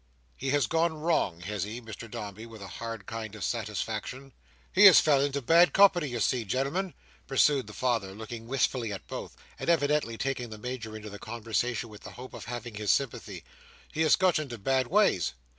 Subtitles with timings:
[0.35, 4.33] "He has gone wrong, has he?" said Mr Dombey, with a hard kind of satisfaction.
[4.73, 6.95] "He has fell into bad company, you see, genelmen,"
[7.27, 11.89] pursued the father, looking wistfully at both, and evidently taking the Major into the conversation
[11.89, 13.43] with the hope of having his sympathy.
[13.91, 15.33] "He has got into bad ways.